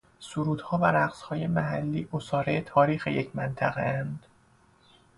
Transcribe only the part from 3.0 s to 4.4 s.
یک منطقهاند